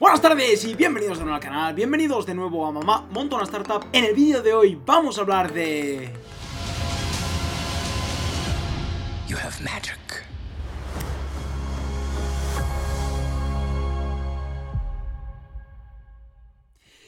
Buenas 0.00 0.20
tardes 0.22 0.64
y 0.64 0.76
bienvenidos 0.76 1.18
de 1.18 1.24
nuevo 1.24 1.34
al 1.34 1.42
canal, 1.42 1.74
bienvenidos 1.74 2.24
de 2.24 2.32
nuevo 2.32 2.64
a 2.64 2.70
Mamá 2.70 3.08
Monta 3.10 3.34
una 3.34 3.44
Startup. 3.44 3.84
En 3.92 4.04
el 4.04 4.14
vídeo 4.14 4.44
de 4.44 4.54
hoy 4.54 4.80
vamos 4.86 5.18
a 5.18 5.22
hablar 5.22 5.52
de... 5.52 6.12
You 9.26 9.36
have 9.36 9.60
magic. 9.60 10.24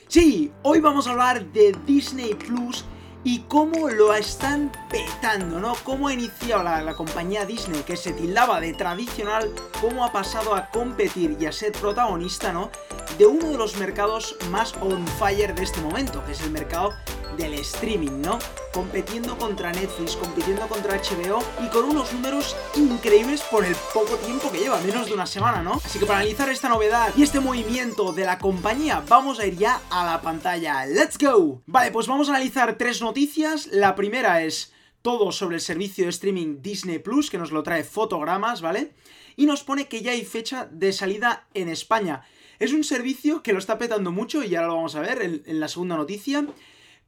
Sí, 0.09 0.50
hoy 0.64 0.80
vamos 0.80 1.07
a 1.07 1.12
hablar 1.12 1.45
de 1.52 1.72
Disney 1.86 2.34
Plus 2.34 2.84
y 3.25 3.41
cómo 3.41 3.89
lo 3.91 4.14
están 4.14 4.73
petando, 4.89 5.61
¿no? 5.61 5.75
Cómo 5.84 6.09
ha 6.09 6.14
iniciado 6.14 6.62
la, 6.62 6.80
la, 6.82 6.95
compañía 6.95 7.45
Disney, 7.45 7.82
que 7.82 7.96
se 7.96 8.12
tildaba 8.12 8.61
de 8.61 8.73
tradicional, 8.73 9.50
cómo 9.80 10.05
ha 10.05 10.12
pasado 10.12 10.55
a 10.55 10.69
competir 10.70 11.37
y 11.38 11.46
a 11.46 11.52
ser 11.52 11.73
protagonista, 11.73 12.52
¿no? 12.52 12.70
De 13.19 13.27
uno 13.27 13.51
de 13.51 13.59
los 13.59 13.77
mercados 13.77 14.37
más 14.51 14.74
on 14.80 15.06
fire 15.06 15.55
de 15.55 15.62
este 15.62 15.80
momento, 15.80 16.24
que 16.24 16.33
es 16.33 16.41
el 16.41 16.51
mercado 16.51 16.95
del 17.37 17.55
streaming, 17.55 18.20
¿no? 18.23 18.39
Compitiendo 18.73 19.37
contra 19.37 19.73
Netflix, 19.73 20.16
compitiendo 20.16 20.66
contra 20.69 20.97
HBO 20.97 21.43
y 21.65 21.69
con 21.69 21.84
unos 21.84 22.12
números 22.12 22.57
increíbles 22.77 23.43
por 23.43 23.65
el 23.65 23.75
poco 23.93 24.16
tiempo 24.16 24.51
que 24.51 24.59
lleva, 24.59 24.80
menos 24.80 25.07
de 25.07 25.15
una 25.15 25.27
semana, 25.27 25.62
¿no? 25.62 25.80
Así 25.85 25.98
que 25.98 26.07
para 26.07 26.21
analizar 26.21 26.48
esta 26.48 26.69
novedad 26.69 27.12
y 27.16 27.23
este 27.23 27.41
movimiento 27.41 28.12
de 28.12 28.24
la 28.24 28.38
compañía, 28.38 29.02
vamos 29.09 29.41
a 29.41 29.47
ir 29.47 29.57
ya 29.57 29.80
a 29.91 30.05
la 30.05 30.23
pantalla. 30.23 30.87
¡Let's 30.87 31.19
go! 31.19 31.62
Vale, 31.66 31.91
pues 31.91 32.07
vamos 32.07 32.29
a 32.29 32.33
analizar 32.33 32.77
tres 32.77 33.01
noticias. 33.01 33.69
La 33.69 33.95
primera 33.95 34.43
es 34.43 34.73
todo 35.02 35.33
sobre 35.33 35.57
el 35.57 35.62
servicio 35.62 36.05
de 36.05 36.10
streaming 36.10 36.60
Disney 36.60 36.99
Plus, 36.99 37.30
que 37.30 37.38
nos 37.38 37.52
lo 37.52 37.62
trae 37.62 37.85
fotogramas, 37.85 38.60
¿vale? 38.60 38.93
Y 39.37 39.47
nos 39.47 39.62
pone 39.62 39.88
que 39.88 40.02
ya 40.02 40.12
hay 40.12 40.24
fecha 40.24 40.69
de 40.71 40.93
salida 40.93 41.47
en 41.55 41.69
España. 41.69 42.23
Es 42.59 42.73
un 42.73 42.85
servicio 42.85 43.43
que 43.43 43.55
lo 43.55 43.59
está 43.59 43.79
petando 43.79 44.12
mucho 44.12 44.45
y 44.45 44.55
ahora 44.55 44.69
lo 44.69 44.77
vamos 44.77 44.95
a 44.95 45.01
ver 45.01 45.23
en, 45.23 45.43
en 45.47 45.60
la 45.60 45.69
segunda 45.69 45.97
noticia 45.97 46.47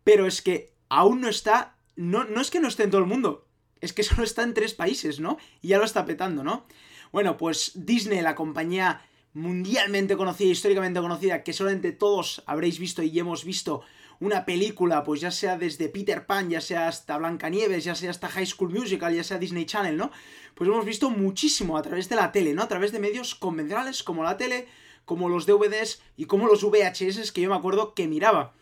pero 0.05 0.27
es 0.27 0.43
que 0.43 0.73
aún 0.89 1.21
no 1.21 1.29
está, 1.29 1.77
no, 1.97 2.25
no 2.25 2.41
es 2.41 2.51
que 2.51 2.61
no 2.61 2.69
esté 2.69 2.85
en 2.85 2.91
todo 2.91 3.01
el 3.01 3.07
mundo, 3.07 3.47
es 3.81 3.93
que 3.93 4.03
solo 4.03 4.23
está 4.23 4.43
en 4.43 4.55
tres 4.55 4.75
países, 4.75 5.21
¿no? 5.21 5.39
Y 5.61 5.69
ya 5.69 5.79
lo 5.79 5.85
está 5.85 6.05
petando, 6.05 6.43
¿no? 6.43 6.67
Bueno, 7.13 7.37
pues 7.37 7.73
Disney, 7.75 8.23
la 8.23 8.35
compañía 8.35 9.03
mundialmente 9.35 10.17
conocida, 10.17 10.51
históricamente 10.51 11.01
conocida, 11.01 11.43
que 11.43 11.53
solamente 11.53 11.93
todos 11.93 12.43
habréis 12.47 12.79
visto 12.79 13.03
y 13.03 13.19
hemos 13.19 13.45
visto 13.45 13.83
una 14.21 14.45
película, 14.45 15.03
pues 15.03 15.21
ya 15.21 15.31
sea 15.31 15.59
desde 15.59 15.89
Peter 15.89 16.27
Pan, 16.27 16.49
ya 16.49 16.61
sea 16.61 16.87
hasta 16.87 17.19
Blancanieves, 17.19 17.85
ya 17.85 17.95
sea 17.95 18.11
hasta 18.11 18.29
High 18.29 18.47
School 18.47 18.71
Musical, 18.71 19.15
ya 19.15 19.25
sea 19.25 19.39
Disney 19.39 19.67
Channel, 19.67 19.97
¿no? 19.97 20.13
Pues 20.55 20.69
hemos 20.69 20.85
visto 20.85 21.11
muchísimo 21.11 21.77
a 21.77 21.83
través 21.83 22.09
de 22.09 22.17
la 22.17 22.31
tele, 22.31 22.55
¿no? 22.55 22.63
A 22.63 22.69
través 22.69 22.93
de 22.93 23.01
medios 23.01 23.35
convencionales 23.35 24.03
como 24.03 24.23
la 24.23 24.37
tele, 24.37 24.69
como 25.05 25.29
los 25.29 25.47
DVDs 25.47 26.01
y 26.17 26.27
como 26.27 26.47
los 26.47 26.63
VHS 26.63 27.33
que 27.33 27.41
yo 27.41 27.51
me 27.51 27.57
acuerdo 27.57 27.95
que 27.95 28.07
miraba 28.07 28.55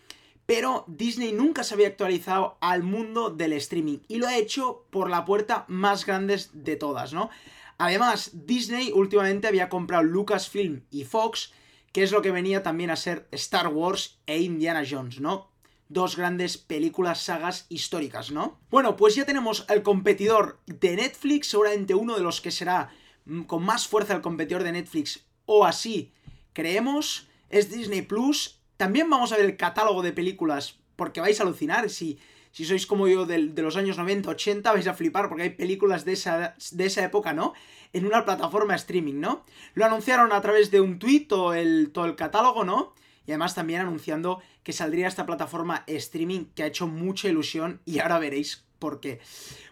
pero 0.51 0.85
Disney 0.89 1.31
nunca 1.31 1.63
se 1.63 1.75
había 1.75 1.87
actualizado 1.87 2.59
al 2.61 2.83
mundo 2.83 3.31
del 3.31 3.53
streaming 3.53 3.99
y 4.09 4.17
lo 4.17 4.27
ha 4.27 4.37
hecho 4.37 4.85
por 4.91 5.09
la 5.09 5.25
puerta 5.25 5.65
más 5.69 6.05
grande 6.05 6.45
de 6.53 6.75
todas, 6.75 7.13
¿no? 7.13 7.31
Además, 7.79 8.33
Disney 8.33 8.91
últimamente 8.93 9.47
había 9.47 9.69
comprado 9.69 10.03
Lucasfilm 10.03 10.83
y 10.91 11.05
Fox, 11.05 11.53
que 11.93 12.03
es 12.03 12.11
lo 12.11 12.21
que 12.21 12.33
venía 12.33 12.65
también 12.65 12.91
a 12.91 12.97
ser 12.97 13.29
Star 13.31 13.69
Wars 13.69 14.19
e 14.27 14.41
Indiana 14.41 14.83
Jones, 14.85 15.21
¿no? 15.21 15.53
Dos 15.89 16.17
grandes 16.17 16.59
películas, 16.59 17.23
sagas 17.23 17.67
históricas, 17.69 18.33
¿no? 18.33 18.59
Bueno, 18.73 18.97
pues 18.97 19.15
ya 19.15 19.25
tenemos 19.25 19.65
el 19.69 19.85
competidor 19.85 20.59
de 20.67 20.97
Netflix, 20.97 21.47
seguramente 21.47 21.95
uno 21.95 22.17
de 22.17 22.25
los 22.25 22.41
que 22.41 22.51
será 22.51 22.91
mm, 23.25 23.43
con 23.43 23.65
más 23.65 23.87
fuerza 23.87 24.17
el 24.17 24.21
competidor 24.21 24.65
de 24.65 24.73
Netflix, 24.73 25.27
o 25.47 25.65
así 25.65 26.13
creemos, 26.55 27.29
es 27.51 27.71
Disney 27.71 28.03
Plus 28.03 28.60
también 28.81 29.11
vamos 29.11 29.31
a 29.31 29.37
ver 29.37 29.45
el 29.45 29.59
catálogo 29.59 30.01
de 30.01 30.15
películas, 30.15 30.79
porque 30.97 31.21
vais 31.21 31.39
a 31.39 31.43
alucinar. 31.43 31.91
Si, 31.91 32.19
si 32.51 32.65
sois 32.65 32.87
como 32.87 33.09
yo 33.09 33.27
de, 33.27 33.49
de, 33.49 33.61
los 33.61 33.77
años 33.77 33.99
90, 33.99 34.31
80, 34.31 34.73
vais 34.73 34.87
a 34.87 34.95
flipar, 34.95 35.29
porque 35.29 35.43
hay 35.43 35.51
películas 35.51 36.07
de 36.07 36.15
esa, 36.15 36.55
de 36.71 36.87
esa 36.87 37.05
época, 37.05 37.35
¿no? 37.35 37.53
En 37.93 38.07
una 38.07 38.25
plataforma 38.25 38.75
streaming, 38.77 39.21
¿no? 39.21 39.45
Lo 39.75 39.85
anunciaron 39.85 40.33
a 40.33 40.41
través 40.41 40.71
de 40.71 40.81
un 40.81 40.99
tweet 40.99 41.29
el, 41.57 41.91
todo 41.93 42.07
el 42.07 42.17
catálogo, 42.17 42.65
¿no? 42.65 42.95
Y 43.27 43.33
además 43.33 43.55
también 43.55 43.83
anunciando 43.83 44.41
que 44.63 44.73
saldría 44.73 45.09
esta 45.09 45.27
plataforma 45.27 45.85
streaming 45.87 46.47
que 46.55 46.63
ha 46.63 46.67
hecho 46.67 46.87
mucha 46.87 47.29
ilusión 47.29 47.83
y 47.85 47.99
ahora 47.99 48.19
veréis 48.19 48.65
por 48.79 49.01
qué. 49.01 49.21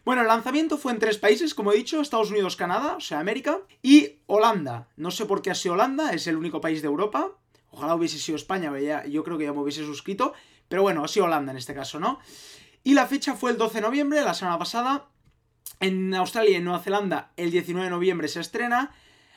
Bueno, 0.04 0.20
el 0.20 0.28
lanzamiento 0.28 0.76
fue 0.76 0.92
en 0.92 0.98
tres 0.98 1.16
países, 1.16 1.54
como 1.54 1.72
he 1.72 1.76
dicho, 1.76 2.02
Estados 2.02 2.30
Unidos, 2.30 2.56
Canadá, 2.56 2.96
o 2.96 3.00
sea, 3.00 3.20
América, 3.20 3.60
y 3.82 4.18
Holanda. 4.26 4.86
No 4.96 5.10
sé 5.10 5.24
por 5.24 5.40
qué 5.40 5.50
ha 5.50 5.54
sido 5.54 5.76
Holanda, 5.76 6.10
es 6.10 6.26
el 6.26 6.36
único 6.36 6.60
país 6.60 6.82
de 6.82 6.88
Europa, 6.88 7.32
Ojalá 7.70 7.94
hubiese 7.94 8.18
sido 8.18 8.36
España, 8.36 8.76
ya, 8.78 9.06
yo 9.06 9.22
creo 9.24 9.38
que 9.38 9.44
ya 9.44 9.52
me 9.52 9.60
hubiese 9.60 9.84
suscrito. 9.84 10.32
Pero 10.68 10.82
bueno, 10.82 11.04
ha 11.04 11.08
sido 11.08 11.26
Holanda 11.26 11.52
en 11.52 11.58
este 11.58 11.74
caso, 11.74 11.98
¿no? 11.98 12.20
Y 12.84 12.94
la 12.94 13.06
fecha 13.06 13.34
fue 13.34 13.50
el 13.50 13.58
12 13.58 13.74
de 13.74 13.80
noviembre, 13.82 14.22
la 14.22 14.34
semana 14.34 14.58
pasada. 14.58 15.08
En 15.80 16.14
Australia 16.14 16.52
y 16.52 16.54
en 16.54 16.64
Nueva 16.64 16.80
Zelanda, 16.80 17.32
el 17.36 17.50
19 17.50 17.84
de 17.84 17.90
noviembre 17.90 18.28
se 18.28 18.40
estrena. 18.40 18.92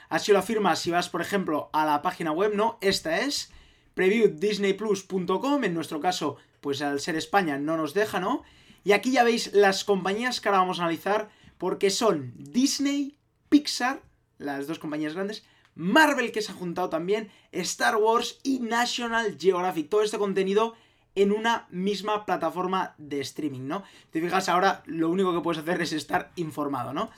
Así 0.10 0.32
lo 0.32 0.40
afirma 0.40 0.76
si 0.76 0.92
vas, 0.92 1.10
por 1.10 1.22
ejemplo, 1.22 1.70
a 1.74 1.86
la 1.86 2.02
página 2.02 2.32
web, 2.32 2.54
¿no? 2.56 2.78
Esta 2.82 3.20
es 3.20 3.52
previewdisneyplus.com. 3.94 5.64
En 5.64 5.74
nuestro 5.74 6.00
caso, 6.00 6.38
pues 6.60 6.82
al 6.82 7.00
ser 7.00 7.16
España 7.16 7.58
no 7.58 7.78
nos 7.78 7.94
deja, 7.94 8.20
¿no? 8.20 8.44
Y 8.84 8.94
aquí 8.94 9.12
ya 9.12 9.24
veis 9.24 9.54
las 9.54 9.84
compañías 9.84 10.42
que 10.42 10.50
ahora 10.50 10.60
vamos 10.60 10.80
a 10.80 10.84
analizar, 10.84 11.30
porque 11.58 11.90
son 11.90 12.34
Disney, 12.36 13.18
Pixar, 13.50 14.02
las 14.38 14.68
dos 14.68 14.80
compañías 14.80 15.14
grandes, 15.14 15.44
Marvel 15.76 16.32
que 16.32 16.42
se 16.42 16.52
ha 16.52 16.56
juntado 16.56 16.90
también, 16.90 17.32
Star 17.52 17.96
Wars 17.98 18.40
y 18.44 18.60
National 18.60 19.38
Geographic. 19.40 19.90
Todo 19.90 20.04
este 20.04 20.18
contenido 20.18 20.76
en 21.16 21.32
una 21.32 21.68
misma 21.70 22.26
plataforma 22.26 22.96
de 22.98 23.20
streaming, 23.22 23.68
¿no? 23.68 23.84
Te 24.12 24.22
fijas 24.22 24.50
ahora, 24.50 24.84
lo 24.86 25.10
único 25.10 25.34
que 25.34 25.42
puedes 25.42 25.62
hacer 25.62 25.82
es 25.82 25.94
estar 25.94 26.32
informado, 26.36 26.94
¿no? 26.94 27.10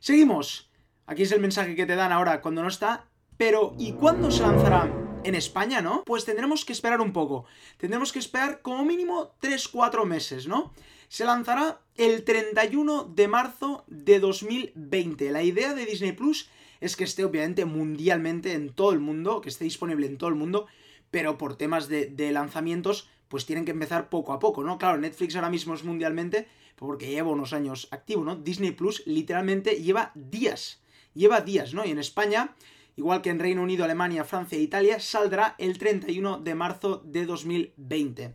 Seguimos. 0.00 0.70
Aquí 1.06 1.22
es 1.22 1.32
el 1.32 1.40
mensaje 1.40 1.74
que 1.74 1.86
te 1.86 1.96
dan 1.96 2.12
ahora 2.12 2.42
cuando 2.42 2.62
no 2.62 2.68
está. 2.68 3.06
Pero, 3.38 3.74
¿y 3.78 3.92
cuándo 3.92 4.30
se 4.30 4.42
lanzará 4.42 4.92
en 5.24 5.34
España, 5.34 5.80
no? 5.80 6.02
Pues 6.04 6.24
tendremos 6.24 6.64
que 6.64 6.72
esperar 6.72 7.00
un 7.00 7.12
poco. 7.12 7.46
Tendremos 7.78 8.12
que 8.12 8.18
esperar 8.18 8.60
como 8.62 8.84
mínimo 8.84 9.32
3-4 9.40 10.04
meses, 10.04 10.46
¿no? 10.46 10.74
Se 11.08 11.24
lanzará 11.24 11.80
el 11.94 12.24
31 12.24 13.04
de 13.04 13.28
marzo 13.28 13.84
de 13.86 14.20
2020. 14.20 15.30
La 15.30 15.42
idea 15.42 15.72
de 15.72 15.86
Disney 15.86 16.12
Plus 16.12 16.50
es 16.80 16.96
que 16.96 17.04
esté 17.04 17.24
obviamente 17.24 17.64
mundialmente 17.64 18.52
en 18.52 18.70
todo 18.70 18.92
el 18.92 19.00
mundo, 19.00 19.40
que 19.40 19.48
esté 19.48 19.64
disponible 19.64 20.06
en 20.06 20.18
todo 20.18 20.30
el 20.30 20.36
mundo, 20.36 20.66
pero 21.10 21.38
por 21.38 21.56
temas 21.56 21.88
de, 21.88 22.30
lanzamientos, 22.32 23.08
pues 23.28 23.46
tienen 23.46 23.64
que 23.64 23.72
empezar 23.72 24.08
poco 24.08 24.32
a 24.32 24.38
poco, 24.38 24.62
¿no? 24.62 24.78
Claro, 24.78 24.98
Netflix 24.98 25.36
ahora 25.36 25.50
mismo 25.50 25.74
es 25.74 25.84
mundialmente, 25.84 26.46
porque 26.76 27.10
lleva 27.10 27.30
unos 27.30 27.52
años 27.52 27.88
activo, 27.90 28.24
¿no? 28.24 28.36
Disney 28.36 28.72
Plus 28.72 29.02
literalmente 29.06 29.82
lleva 29.82 30.12
días, 30.14 30.80
lleva 31.14 31.40
días, 31.40 31.74
¿no? 31.74 31.84
Y 31.84 31.90
en 31.90 31.98
España, 31.98 32.54
igual 32.96 33.22
que 33.22 33.30
en 33.30 33.38
Reino 33.38 33.62
Unido, 33.62 33.84
Alemania, 33.84 34.24
Francia 34.24 34.58
e 34.58 34.62
Italia, 34.62 35.00
saldrá 35.00 35.54
el 35.58 35.78
31 35.78 36.38
de 36.38 36.54
marzo 36.54 37.02
de 37.04 37.26
2020 37.26 38.34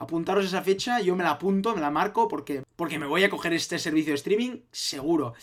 apuntaros 0.00 0.46
esa 0.46 0.62
fecha, 0.62 1.00
yo 1.00 1.14
me 1.14 1.22
la 1.22 1.32
apunto, 1.32 1.74
me 1.74 1.80
la 1.80 1.90
marco 1.90 2.26
porque, 2.26 2.62
porque 2.74 2.98
me 2.98 3.06
voy 3.06 3.22
a 3.22 3.30
coger 3.30 3.52
este 3.52 3.78
servicio 3.78 4.12
de 4.12 4.16
streaming 4.16 4.60
seguro. 4.72 5.34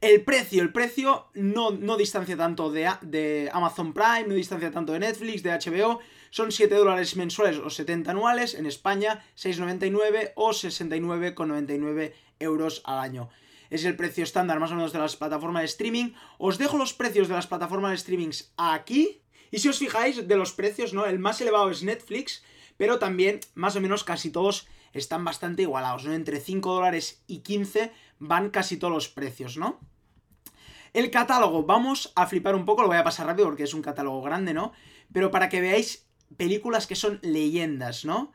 El 0.00 0.24
precio, 0.24 0.62
el 0.62 0.72
precio 0.72 1.26
no, 1.34 1.70
no 1.70 1.98
distancia 1.98 2.36
tanto 2.36 2.72
de, 2.72 2.90
de 3.02 3.50
Amazon 3.52 3.92
Prime, 3.92 4.24
no 4.26 4.34
distancia 4.34 4.70
tanto 4.72 4.94
de 4.94 5.00
Netflix, 5.00 5.42
de 5.42 5.50
HBO, 5.50 6.00
son 6.30 6.50
7 6.50 6.74
dólares 6.74 7.14
mensuales 7.16 7.58
o 7.58 7.68
70 7.68 8.10
anuales, 8.10 8.54
en 8.54 8.64
España 8.64 9.22
6,99 9.36 10.32
o 10.34 10.50
69,99 10.50 12.12
euros 12.40 12.82
al 12.86 13.00
año. 13.00 13.28
Es 13.68 13.84
el 13.84 13.96
precio 13.96 14.24
estándar 14.24 14.58
más 14.60 14.72
o 14.72 14.76
menos 14.76 14.94
de 14.94 14.98
las 14.98 15.16
plataformas 15.16 15.60
de 15.60 15.66
streaming. 15.66 16.12
Os 16.38 16.56
dejo 16.56 16.78
los 16.78 16.94
precios 16.94 17.28
de 17.28 17.34
las 17.34 17.46
plataformas 17.46 17.90
de 17.90 17.98
streamings 17.98 18.52
aquí. 18.56 19.20
Y 19.50 19.58
si 19.58 19.68
os 19.68 19.78
fijáis 19.78 20.26
de 20.26 20.36
los 20.36 20.52
precios, 20.52 20.94
¿no? 20.94 21.04
El 21.04 21.18
más 21.18 21.40
elevado 21.40 21.70
es 21.70 21.82
Netflix, 21.82 22.42
pero 22.76 22.98
también 22.98 23.40
más 23.54 23.76
o 23.76 23.80
menos 23.80 24.04
casi 24.04 24.30
todos 24.30 24.66
están 24.92 25.24
bastante 25.24 25.62
igualados, 25.62 26.04
¿no? 26.04 26.14
Entre 26.14 26.40
5 26.40 26.74
dólares 26.74 27.22
y 27.26 27.38
15 27.38 27.92
van 28.18 28.50
casi 28.50 28.76
todos 28.76 28.92
los 28.92 29.08
precios, 29.08 29.56
¿no? 29.56 29.80
El 30.92 31.10
catálogo, 31.10 31.64
vamos 31.64 32.12
a 32.16 32.26
flipar 32.26 32.54
un 32.54 32.64
poco, 32.64 32.82
lo 32.82 32.88
voy 32.88 32.96
a 32.96 33.04
pasar 33.04 33.26
rápido 33.26 33.48
porque 33.48 33.64
es 33.64 33.74
un 33.74 33.82
catálogo 33.82 34.22
grande, 34.22 34.54
¿no? 34.54 34.72
Pero 35.12 35.30
para 35.30 35.48
que 35.48 35.60
veáis 35.60 36.06
películas 36.36 36.86
que 36.86 36.96
son 36.96 37.18
leyendas, 37.22 38.04
¿no? 38.04 38.32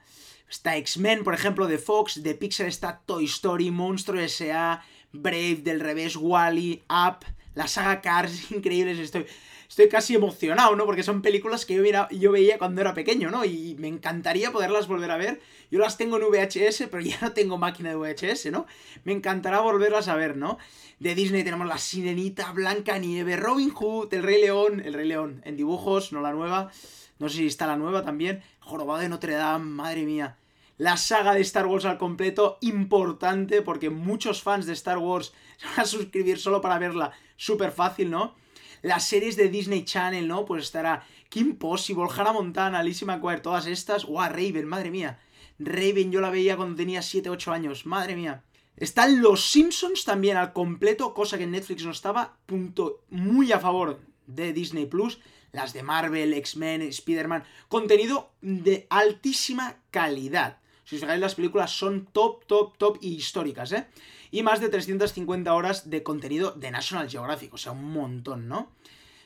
Está 0.50 0.76
X-Men, 0.78 1.24
por 1.24 1.34
ejemplo, 1.34 1.68
de 1.68 1.78
Fox, 1.78 2.22
de 2.22 2.36
Pixar 2.36 2.68
está 2.68 3.02
Toy 3.06 3.26
Story, 3.26 3.72
Monstruo 3.72 4.20
S.A., 4.20 4.84
Brave, 5.14 5.62
del 5.64 5.80
revés, 5.80 6.16
Wally, 6.16 6.84
Up, 6.90 7.26
la 7.56 7.68
saga 7.68 8.01
Cars, 8.01 8.51
increíbles, 8.51 9.00
estoy 9.00 9.25
estoy 9.71 9.88
casi 9.88 10.15
emocionado, 10.15 10.75
¿no? 10.75 10.86
Porque 10.86 11.01
son 11.01 11.21
películas 11.21 11.65
que 11.65 11.75
yo, 11.75 11.83
yo 12.12 12.31
veía 12.33 12.57
cuando 12.57 12.81
era 12.81 12.94
pequeño, 12.94 13.31
¿no? 13.31 13.45
Y 13.45 13.75
me 13.80 13.88
encantaría 13.88 14.51
poderlas 14.51 14.89
volver 14.89 15.09
a 15.12 15.18
ver. 15.18 15.42
Yo 15.71 15.80
las 15.80 15.95
tengo 15.95 16.18
en 16.18 16.24
VHS, 16.24 16.89
pero 16.92 17.00
ya 17.01 17.18
no 17.21 17.31
tengo 17.31 17.57
máquina 17.57 17.89
de 17.89 17.95
VHS, 17.95 18.51
¿no? 18.51 18.68
Me 19.06 19.13
encantará 19.13 19.62
volverlas 19.62 20.09
a 20.09 20.15
ver, 20.15 20.36
¿no? 20.36 20.57
De 21.00 21.15
Disney 21.15 21.45
tenemos 21.45 21.68
La 21.68 21.77
Sirenita, 21.77 22.51
Blanca 22.51 22.98
Nieve, 22.98 23.38
Robin 23.38 23.69
Hood, 23.69 24.13
El 24.13 24.24
Rey 24.24 24.42
León, 24.42 24.81
El 24.83 24.94
Rey 24.94 25.07
León 25.07 25.42
en 25.45 25.56
dibujos, 25.56 26.12
no 26.12 26.19
la 26.19 26.33
nueva. 26.33 26.69
No 27.18 27.30
sé 27.30 27.38
si 27.38 27.48
está 27.48 27.65
la 27.65 27.77
nueva 27.77 28.03
también. 28.03 28.44
Jorobado 28.59 29.00
de 29.00 29.07
Notre 29.07 29.36
Dame, 29.36 29.63
madre 29.63 30.03
mía. 30.03 30.36
La 30.78 30.98
saga 30.98 31.34
de 31.34 31.42
Star 31.42 31.68
Wars 31.68 31.86
al 31.86 31.98
completo, 31.98 32.58
importante, 32.62 33.62
porque 33.62 33.90
muchos 33.90 34.42
fans 34.42 34.66
de 34.66 34.74
Star 34.74 34.98
Wars 34.98 35.34
se 35.58 35.68
van 35.68 35.80
a 35.80 35.86
suscribir 35.86 36.40
solo 36.40 36.62
para 36.62 36.80
verla. 36.80 37.12
Súper 37.36 37.72
fácil, 37.72 38.10
¿no? 38.10 38.36
Las 38.82 39.06
series 39.08 39.36
de 39.36 39.50
Disney 39.50 39.86
Channel, 39.86 40.28
¿no? 40.28 40.46
Pues 40.46 40.64
estará 40.64 41.06
Kim 41.30 41.56
Possible, 41.56 42.08
Hannah 42.16 42.34
Montana, 42.34 42.82
Lizzie 42.82 43.06
McGuire, 43.06 43.42
todas 43.42 43.68
estas. 43.68 44.06
¡Guau, 44.06 44.30
Raven, 44.30 44.66
madre 44.66 44.90
mía! 44.90 45.20
Raven 45.60 46.12
yo 46.12 46.20
la 46.22 46.32
veía 46.32 46.58
cuando 46.58 46.76
tenía 46.76 47.02
7-8 47.02 47.52
años, 47.54 47.86
madre 47.86 48.16
mía. 48.16 48.44
Están 48.78 49.22
los 49.22 49.52
Simpsons 49.52 50.06
también 50.06 50.38
al 50.38 50.54
completo, 50.54 51.14
cosa 51.14 51.38
que 51.38 51.44
en 51.44 51.52
Netflix 51.52 51.86
no 51.86 51.92
estaba. 51.92 52.38
Punto 52.48 53.04
muy 53.10 53.52
a 53.52 53.60
favor 53.60 54.00
de 54.26 54.54
Disney 54.54 54.88
Plus. 54.88 55.20
Las 55.52 55.74
de 55.74 55.84
Marvel, 55.84 56.34
X-Men, 56.34 56.82
Spider-Man. 56.82 57.44
Contenido 57.68 58.32
de 58.42 58.88
altísima 58.90 59.76
calidad. 59.92 60.61
Si 60.92 60.98
os 60.98 61.04
fijáis, 61.04 61.22
las 61.22 61.36
películas 61.36 61.72
son 61.72 62.06
top, 62.08 62.46
top, 62.48 62.78
top 62.78 62.98
y 63.00 63.14
históricas, 63.14 63.72
¿eh? 63.72 63.88
Y 64.30 64.44
más 64.44 64.60
de 64.60 64.68
350 64.68 65.54
horas 65.54 65.90
de 65.90 66.04
contenido 66.04 66.52
de 66.52 66.70
National 66.70 67.10
Geographic, 67.10 67.54
o 67.54 67.58
sea, 67.58 67.72
un 67.72 67.94
montón, 67.94 68.50
¿no? 68.50 68.74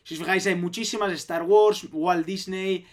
Si 0.03 0.13
os 0.13 0.19
fijáis, 0.19 0.45
hay 0.45 0.53
muchísimas 0.53 1.11
Star 1.13 1.41
Wars, 1.41 1.87
Walt 1.91 2.27
Disney, 2.27 2.85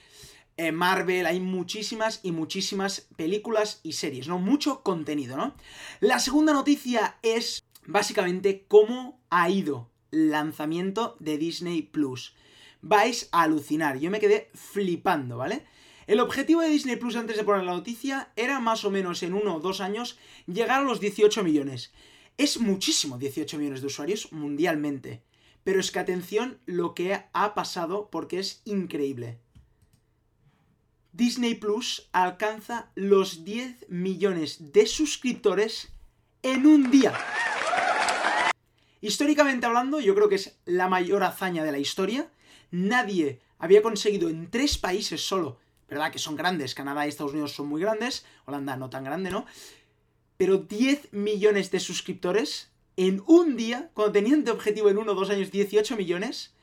eh, 0.56 0.72
Marvel, 0.72 1.26
hay 1.26 1.38
muchísimas 1.38 2.20
y 2.22 2.32
muchísimas 2.32 3.08
películas 3.14 3.80
y 3.82 3.92
series, 3.92 4.26
¿no? 4.26 4.38
Mucho 4.38 4.82
contenido, 4.82 5.36
¿no? 5.36 5.54
La 6.00 6.18
segunda 6.18 6.54
noticia 6.54 7.18
es 7.20 7.62
básicamente 7.84 8.64
cómo 8.68 9.20
ha 9.28 9.50
ido 9.50 9.90
el 10.12 10.30
lanzamiento 10.30 11.18
de 11.20 11.36
Disney 11.36 11.82
Plus. 11.82 12.34
Vais 12.80 13.28
a 13.32 13.42
alucinar, 13.42 13.98
yo 13.98 14.10
me 14.10 14.18
quedé 14.18 14.50
flipando, 14.54 15.36
¿vale? 15.36 15.66
El 16.12 16.20
objetivo 16.20 16.60
de 16.60 16.68
Disney 16.68 16.96
Plus 16.96 17.16
antes 17.16 17.38
de 17.38 17.42
poner 17.42 17.64
la 17.64 17.72
noticia 17.72 18.32
era 18.36 18.60
más 18.60 18.84
o 18.84 18.90
menos 18.90 19.22
en 19.22 19.32
uno 19.32 19.56
o 19.56 19.60
dos 19.60 19.80
años 19.80 20.18
llegar 20.46 20.80
a 20.80 20.84
los 20.84 21.00
18 21.00 21.42
millones. 21.42 21.90
Es 22.36 22.60
muchísimo 22.60 23.16
18 23.16 23.56
millones 23.56 23.80
de 23.80 23.86
usuarios 23.86 24.30
mundialmente. 24.30 25.22
Pero 25.64 25.80
es 25.80 25.90
que 25.90 26.00
atención 26.00 26.58
lo 26.66 26.94
que 26.94 27.18
ha 27.32 27.54
pasado 27.54 28.10
porque 28.12 28.40
es 28.40 28.60
increíble. 28.66 29.38
Disney 31.14 31.54
Plus 31.54 32.10
alcanza 32.12 32.90
los 32.94 33.42
10 33.46 33.86
millones 33.88 34.70
de 34.74 34.84
suscriptores 34.84 35.94
en 36.42 36.66
un 36.66 36.90
día. 36.90 37.14
Históricamente 39.00 39.64
hablando, 39.64 39.98
yo 39.98 40.14
creo 40.14 40.28
que 40.28 40.34
es 40.34 40.58
la 40.66 40.90
mayor 40.90 41.22
hazaña 41.22 41.64
de 41.64 41.72
la 41.72 41.78
historia. 41.78 42.30
Nadie 42.70 43.40
había 43.58 43.80
conseguido 43.80 44.28
en 44.28 44.50
tres 44.50 44.76
países 44.76 45.22
solo, 45.22 45.58
¿verdad? 45.92 46.10
Que 46.10 46.18
son 46.18 46.36
grandes, 46.36 46.74
Canadá 46.74 47.04
y 47.04 47.10
Estados 47.10 47.32
Unidos 47.32 47.52
son 47.52 47.68
muy 47.68 47.82
grandes, 47.82 48.24
Holanda 48.46 48.76
no 48.76 48.88
tan 48.88 49.04
grande, 49.04 49.30
¿no? 49.30 49.44
Pero 50.38 50.56
10 50.56 51.12
millones 51.12 51.70
de 51.70 51.80
suscriptores 51.80 52.70
en 52.96 53.22
un 53.26 53.56
día, 53.56 53.90
cuando 53.92 54.12
tenían 54.12 54.42
de 54.42 54.52
objetivo 54.52 54.88
en 54.88 54.96
uno 54.96 55.12
o 55.12 55.14
dos 55.14 55.28
años 55.28 55.50
18 55.50 55.96
millones, 55.96 56.54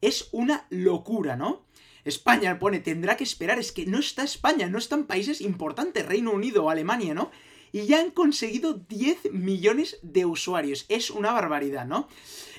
es 0.00 0.28
una 0.30 0.66
locura, 0.70 1.36
¿no? 1.36 1.66
España 2.04 2.60
pone, 2.60 2.78
tendrá 2.78 3.16
que 3.16 3.24
esperar, 3.24 3.58
es 3.58 3.72
que 3.72 3.84
no 3.84 3.98
está 3.98 4.22
España, 4.22 4.68
no 4.68 4.78
están 4.78 5.06
países 5.06 5.40
importantes, 5.40 6.06
Reino 6.06 6.30
Unido 6.30 6.64
o 6.64 6.70
Alemania, 6.70 7.14
¿no? 7.14 7.32
Y 7.72 7.86
ya 7.86 7.98
han 7.98 8.12
conseguido 8.12 8.74
10 8.74 9.32
millones 9.32 9.98
de 10.02 10.24
usuarios, 10.24 10.86
es 10.88 11.10
una 11.10 11.32
barbaridad, 11.32 11.84
¿no? 11.84 12.08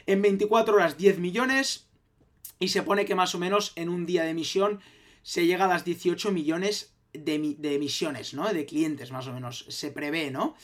En 0.06 0.22
24 0.22 0.76
horas 0.76 0.98
10 0.98 1.18
millones 1.20 1.88
y 2.60 2.68
se 2.68 2.84
pone 2.84 3.06
que 3.06 3.16
más 3.16 3.34
o 3.36 3.40
menos 3.40 3.72
en 3.78 3.88
un 3.88 4.06
día 4.06 4.24
de 4.24 4.32
emisión 4.32 4.82
se 5.22 5.46
llega 5.46 5.66
a 5.66 5.68
las 5.68 5.86
18 5.86 6.32
millones 6.32 6.94
de, 7.14 7.56
de 7.58 7.76
emisiones, 7.76 8.34
¿no? 8.34 8.52
De 8.52 8.66
clientes, 8.66 9.12
más 9.12 9.28
o 9.28 9.34
menos, 9.34 9.66
se 9.70 9.92
prevé, 9.92 10.32
¿no? 10.32 10.56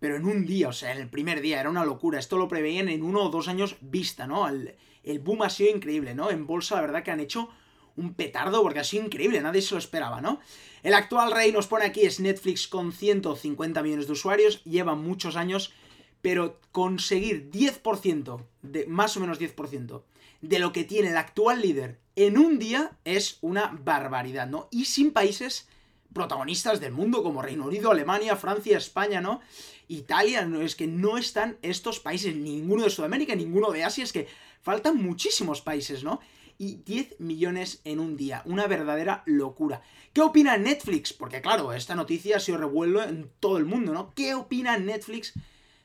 Pero 0.00 0.16
en 0.16 0.26
un 0.26 0.44
día, 0.44 0.68
o 0.68 0.72
sea, 0.72 0.92
en 0.92 0.98
el 0.98 1.08
primer 1.08 1.40
día, 1.40 1.60
era 1.60 1.70
una 1.70 1.84
locura. 1.84 2.18
Esto 2.18 2.36
lo 2.36 2.48
preveían 2.48 2.88
en 2.88 3.02
uno 3.02 3.22
o 3.22 3.30
dos 3.30 3.48
años 3.48 3.76
vista, 3.80 4.26
¿no? 4.26 4.46
El, 4.48 4.74
el 5.02 5.18
boom 5.20 5.42
ha 5.42 5.50
sido 5.50 5.74
increíble, 5.74 6.14
¿no? 6.14 6.30
En 6.30 6.46
bolsa, 6.46 6.76
la 6.76 6.82
verdad 6.82 7.02
que 7.02 7.10
han 7.10 7.20
hecho 7.20 7.48
un 7.96 8.14
petardo 8.14 8.62
porque 8.62 8.80
ha 8.80 8.84
sido 8.84 9.04
increíble, 9.04 9.40
nadie 9.40 9.62
se 9.62 9.74
lo 9.74 9.78
esperaba, 9.78 10.20
¿no? 10.20 10.40
El 10.82 10.94
actual 10.94 11.32
rey 11.32 11.52
nos 11.52 11.66
pone 11.66 11.84
aquí 11.84 12.02
es 12.02 12.20
Netflix 12.20 12.66
con 12.66 12.92
150 12.92 13.82
millones 13.82 14.06
de 14.06 14.12
usuarios, 14.12 14.62
lleva 14.64 14.94
muchos 14.94 15.36
años, 15.36 15.72
pero 16.20 16.60
conseguir 16.72 17.50
10%, 17.50 18.44
de, 18.62 18.86
más 18.86 19.16
o 19.16 19.20
menos 19.20 19.40
10%, 19.40 20.02
de 20.48 20.58
lo 20.58 20.72
que 20.72 20.84
tiene 20.84 21.08
el 21.08 21.16
actual 21.16 21.62
líder 21.62 21.98
en 22.16 22.38
un 22.38 22.58
día 22.58 22.92
es 23.04 23.38
una 23.40 23.78
barbaridad, 23.82 24.46
¿no? 24.46 24.68
Y 24.70 24.84
sin 24.84 25.12
países 25.12 25.68
protagonistas 26.12 26.80
del 26.80 26.92
mundo 26.92 27.22
como 27.22 27.42
Reino 27.42 27.64
Unido, 27.64 27.90
Alemania, 27.90 28.36
Francia, 28.36 28.76
España, 28.76 29.20
¿no? 29.20 29.40
Italia, 29.88 30.44
no, 30.44 30.60
es 30.60 30.76
que 30.76 30.86
no 30.86 31.18
están 31.18 31.58
estos 31.62 31.98
países, 31.98 32.36
ninguno 32.36 32.84
de 32.84 32.90
Sudamérica, 32.90 33.34
ninguno 33.34 33.70
de 33.72 33.84
Asia, 33.84 34.04
es 34.04 34.12
que 34.12 34.28
faltan 34.62 34.96
muchísimos 34.96 35.60
países, 35.60 36.04
¿no? 36.04 36.20
y 36.56 36.76
10 36.76 37.18
millones 37.18 37.80
en 37.82 37.98
un 37.98 38.16
día. 38.16 38.42
Una 38.44 38.68
verdadera 38.68 39.24
locura. 39.26 39.82
¿Qué 40.12 40.20
opina 40.20 40.56
Netflix? 40.56 41.12
Porque 41.12 41.42
claro, 41.42 41.72
esta 41.72 41.96
noticia 41.96 42.36
ha 42.36 42.40
sido 42.40 42.58
revuelo 42.58 43.02
en 43.02 43.28
todo 43.40 43.58
el 43.58 43.64
mundo, 43.64 43.92
¿no? 43.92 44.14
¿Qué 44.14 44.34
opina 44.34 44.78
Netflix 44.78 45.32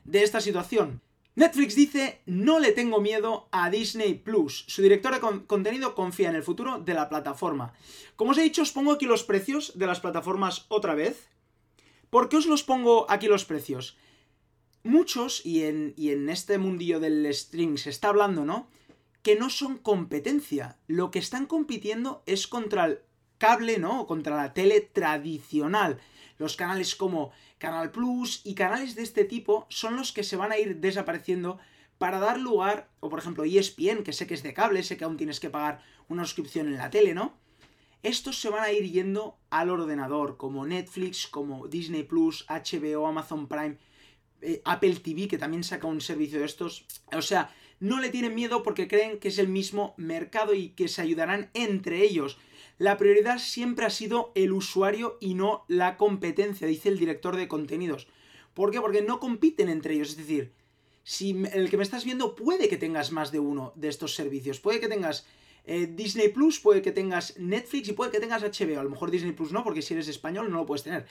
de 0.04 0.22
esta 0.22 0.40
situación? 0.40 1.00
Netflix 1.40 1.74
dice, 1.74 2.20
no 2.26 2.58
le 2.58 2.72
tengo 2.72 3.00
miedo 3.00 3.48
a 3.50 3.70
Disney 3.70 4.12
Plus. 4.12 4.66
Su 4.68 4.82
director 4.82 5.14
de 5.14 5.46
contenido 5.46 5.94
confía 5.94 6.28
en 6.28 6.34
el 6.36 6.42
futuro 6.42 6.80
de 6.80 6.92
la 6.92 7.08
plataforma. 7.08 7.72
Como 8.14 8.32
os 8.32 8.38
he 8.38 8.42
dicho, 8.42 8.60
os 8.60 8.72
pongo 8.72 8.92
aquí 8.92 9.06
los 9.06 9.24
precios 9.24 9.72
de 9.74 9.86
las 9.86 10.00
plataformas 10.00 10.66
otra 10.68 10.94
vez. 10.94 11.30
¿Por 12.10 12.28
qué 12.28 12.36
os 12.36 12.44
los 12.44 12.62
pongo 12.62 13.10
aquí 13.10 13.26
los 13.26 13.46
precios? 13.46 13.96
Muchos, 14.82 15.40
y 15.46 15.62
en, 15.62 16.28
este 16.28 16.58
mundillo 16.58 17.00
del 17.00 17.32
stream 17.32 17.78
se 17.78 17.88
está 17.88 18.10
hablando, 18.10 18.44
¿no? 18.44 18.68
que 19.22 19.34
no 19.34 19.48
son 19.48 19.78
competencia. 19.78 20.76
Lo 20.88 21.10
que 21.10 21.20
están 21.20 21.46
compitiendo 21.46 22.22
es 22.26 22.48
contra 22.48 22.84
el 22.84 22.98
cable, 23.40 23.78
¿no? 23.78 24.06
Contra 24.06 24.36
la 24.36 24.54
tele 24.54 24.80
tradicional. 24.82 25.98
Los 26.38 26.56
canales 26.56 26.94
como 26.94 27.32
Canal 27.58 27.90
Plus 27.90 28.42
y 28.44 28.54
canales 28.54 28.94
de 28.94 29.02
este 29.02 29.24
tipo 29.24 29.66
son 29.70 29.96
los 29.96 30.12
que 30.12 30.22
se 30.22 30.36
van 30.36 30.52
a 30.52 30.58
ir 30.58 30.76
desapareciendo 30.76 31.58
para 31.98 32.20
dar 32.20 32.38
lugar, 32.38 32.88
o 33.00 33.08
por 33.10 33.18
ejemplo 33.18 33.44
ESPN, 33.44 34.04
que 34.04 34.12
sé 34.12 34.26
que 34.26 34.34
es 34.34 34.42
de 34.42 34.54
cable, 34.54 34.82
sé 34.82 34.96
que 34.96 35.04
aún 35.04 35.16
tienes 35.16 35.40
que 35.40 35.50
pagar 35.50 35.82
una 36.08 36.24
suscripción 36.24 36.68
en 36.68 36.76
la 36.76 36.90
tele, 36.90 37.14
¿no? 37.14 37.34
Estos 38.02 38.40
se 38.40 38.48
van 38.48 38.62
a 38.62 38.72
ir 38.72 38.90
yendo 38.90 39.36
al 39.50 39.68
ordenador, 39.68 40.36
como 40.36 40.66
Netflix, 40.66 41.26
como 41.26 41.66
Disney 41.68 42.02
Plus, 42.02 42.46
HBO, 42.48 43.06
Amazon 43.06 43.46
Prime, 43.48 43.76
eh, 44.40 44.62
Apple 44.64 44.96
TV, 44.96 45.28
que 45.28 45.36
también 45.38 45.64
saca 45.64 45.86
un 45.86 46.00
servicio 46.00 46.38
de 46.38 46.46
estos. 46.46 46.86
O 47.12 47.20
sea, 47.20 47.50
no 47.80 47.98
le 47.98 48.10
tienen 48.10 48.34
miedo 48.34 48.62
porque 48.62 48.86
creen 48.86 49.18
que 49.18 49.28
es 49.28 49.38
el 49.38 49.48
mismo 49.48 49.94
mercado 49.96 50.54
y 50.54 50.70
que 50.70 50.88
se 50.88 51.02
ayudarán 51.02 51.50
entre 51.54 52.02
ellos. 52.02 52.38
La 52.78 52.96
prioridad 52.96 53.38
siempre 53.38 53.86
ha 53.86 53.90
sido 53.90 54.32
el 54.34 54.52
usuario 54.52 55.18
y 55.20 55.34
no 55.34 55.64
la 55.66 55.96
competencia, 55.96 56.66
dice 56.66 56.90
el 56.90 56.98
director 56.98 57.36
de 57.36 57.48
contenidos. 57.48 58.06
¿Por 58.54 58.70
qué? 58.70 58.80
Porque 58.80 59.02
no 59.02 59.18
compiten 59.18 59.68
entre 59.68 59.94
ellos. 59.94 60.10
Es 60.10 60.16
decir, 60.18 60.52
si 61.02 61.30
el 61.52 61.70
que 61.70 61.76
me 61.76 61.82
estás 61.82 62.04
viendo 62.04 62.34
puede 62.34 62.68
que 62.68 62.76
tengas 62.76 63.12
más 63.12 63.32
de 63.32 63.40
uno 63.40 63.72
de 63.76 63.88
estos 63.88 64.14
servicios. 64.14 64.60
Puede 64.60 64.80
que 64.80 64.88
tengas 64.88 65.26
eh, 65.64 65.88
Disney 65.92 66.28
Plus, 66.28 66.60
puede 66.60 66.82
que 66.82 66.92
tengas 66.92 67.38
Netflix 67.38 67.88
y 67.88 67.92
puede 67.92 68.10
que 68.10 68.20
tengas 68.20 68.42
HBO. 68.42 68.80
A 68.80 68.84
lo 68.84 68.90
mejor 68.90 69.10
Disney 69.10 69.32
Plus 69.32 69.52
no, 69.52 69.64
porque 69.64 69.82
si 69.82 69.94
eres 69.94 70.08
español 70.08 70.50
no 70.50 70.58
lo 70.58 70.66
puedes 70.66 70.82
tener. 70.82 71.06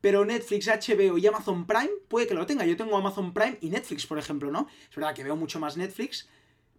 Pero 0.00 0.24
Netflix, 0.24 0.66
HBO 0.66 1.16
y 1.16 1.26
Amazon 1.26 1.66
Prime 1.66 1.90
puede 2.08 2.26
que 2.26 2.34
lo 2.34 2.46
tenga. 2.46 2.66
Yo 2.66 2.76
tengo 2.76 2.96
Amazon 2.96 3.32
Prime 3.32 3.58
y 3.60 3.70
Netflix, 3.70 4.06
por 4.06 4.18
ejemplo, 4.18 4.50
¿no? 4.50 4.68
Es 4.90 4.94
verdad 4.94 5.14
que 5.14 5.24
veo 5.24 5.36
mucho 5.36 5.58
más 5.58 5.76
Netflix, 5.76 6.28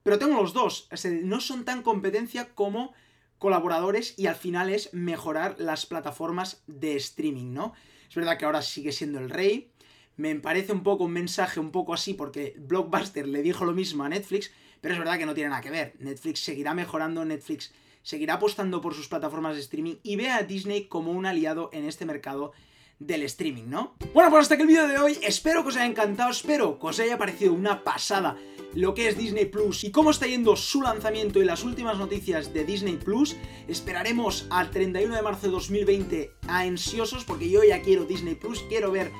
pero 0.04 0.20
tengo 0.20 0.40
los 0.40 0.54
dos. 0.54 0.88
no 1.24 1.40
son 1.40 1.66
tan 1.66 1.82
competencia 1.82 2.54
como 2.54 2.94
colaboradores 3.40 4.14
y 4.18 4.28
al 4.28 4.36
final 4.36 4.70
es 4.70 4.94
mejorar 4.94 5.56
las 5.60 5.86
plataformas 5.86 6.64
de 6.68 6.96
streaming, 6.96 7.54
¿no? 7.54 7.74
Es 8.08 8.16
verdad 8.16 8.38
que 8.38 8.46
ahora 8.46 8.62
sigue 8.62 8.92
siendo 8.92 9.20
el 9.20 9.30
rey. 9.30 9.72
Me 10.18 10.34
parece 10.36 10.72
un 10.72 10.84
poco 10.84 11.06
un 11.06 11.12
mensaje 11.12 11.60
un 11.60 11.72
poco 11.72 11.94
así 11.94 12.14
porque 12.14 12.56
Blockbuster 12.58 13.28
le 13.28 13.42
dijo 13.42 13.66
lo 13.66 13.74
mismo 13.74 14.04
a 14.04 14.10
Netflix, 14.10 14.52
pero 14.86 14.94
es 14.94 15.00
verdad 15.00 15.18
que 15.18 15.26
no 15.26 15.34
tiene 15.34 15.50
nada 15.50 15.64
que 15.64 15.72
ver. 15.72 15.96
Netflix 15.98 16.42
seguirá 16.42 16.76
mejorando, 16.76 17.26
Netflix 17.26 17.74
seguirá 18.04 18.36
apostando 18.36 18.82
por 18.82 18.94
sus 18.94 19.08
plataformas 19.08 19.56
de 19.56 19.62
streaming 19.62 19.96
y 20.04 20.16
ve 20.16 20.30
a 20.30 20.44
Disney 20.44 20.86
como 20.88 21.12
un 21.12 21.26
aliado 21.26 21.72
en 21.74 21.86
este 21.86 22.06
mercado 22.06 22.52
del 23.00 23.24
streaming, 23.24 23.64
¿no? 23.66 23.96
Bueno, 24.14 24.30
pues 24.30 24.44
hasta 24.44 24.54
aquí 24.54 24.62
el 24.62 24.68
vídeo 24.68 24.88
de 24.88 25.00
hoy, 25.00 25.18
espero 25.24 25.64
que 25.64 25.70
os 25.70 25.76
haya 25.78 25.88
encantado, 25.88 26.30
espero 26.30 26.78
que 26.78 26.86
os 26.86 27.00
haya 27.00 27.18
parecido 27.18 27.54
una 27.54 27.84
pasada 27.84 28.38
lo 28.76 28.94
que 28.94 29.08
es 29.08 29.18
Disney 29.18 29.46
Plus 29.46 29.84
y 29.86 29.90
cómo 29.90 30.12
está 30.12 30.28
yendo 30.28 30.56
su 30.56 30.84
lanzamiento 30.84 31.42
y 31.42 31.46
las 31.46 31.64
últimas 31.64 31.98
noticias 31.98 32.54
de 32.54 32.64
Disney 32.64 32.98
Plus. 32.98 33.36
Esperaremos 33.68 34.46
al 34.52 34.70
31 34.70 35.16
de 35.16 35.22
marzo 35.24 35.48
de 35.48 35.54
2020 35.54 36.32
a 36.48 36.60
ansiosos 36.60 37.26
porque 37.26 37.50
yo 37.50 37.64
ya 37.64 37.82
quiero 37.82 38.06
Disney 38.06 38.36
Plus, 38.36 38.62
quiero 38.70 38.92
ver 38.92 39.12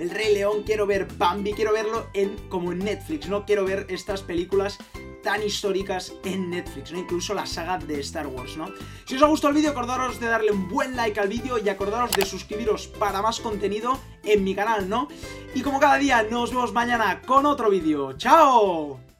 El 0.00 0.10
Rey 0.10 0.34
León, 0.34 0.64
quiero 0.64 0.84
ver 0.84 1.06
Bambi, 1.16 1.52
quiero 1.52 1.72
verlo 1.72 2.08
como 2.48 2.72
en 2.72 2.80
Netflix, 2.80 3.28
no 3.28 3.46
quiero 3.46 3.64
ver 3.64 3.86
estas 3.88 4.22
películas 4.22 4.80
tan 5.22 5.42
históricas 5.42 6.14
en 6.24 6.50
Netflix, 6.50 6.92
¿no? 6.92 6.98
Incluso 6.98 7.34
la 7.34 7.46
saga 7.46 7.78
de 7.78 8.00
Star 8.00 8.26
Wars, 8.26 8.56
¿no? 8.56 8.66
Si 9.06 9.16
os 9.16 9.22
ha 9.22 9.26
gustado 9.26 9.50
el 9.50 9.56
vídeo, 9.56 9.70
acordaros 9.70 10.20
de 10.20 10.26
darle 10.26 10.52
un 10.52 10.68
buen 10.68 10.96
like 10.96 11.18
al 11.20 11.28
vídeo 11.28 11.58
y 11.58 11.68
acordaros 11.68 12.12
de 12.12 12.24
suscribiros 12.24 12.88
para 12.88 13.22
más 13.22 13.40
contenido 13.40 13.98
en 14.24 14.44
mi 14.44 14.54
canal, 14.54 14.88
¿no? 14.88 15.08
Y 15.54 15.62
como 15.62 15.80
cada 15.80 15.96
día, 15.96 16.22
nos 16.24 16.50
vemos 16.50 16.72
mañana 16.72 17.22
con 17.22 17.46
otro 17.46 17.70
vídeo. 17.70 18.14
¡Chao! 18.14 19.11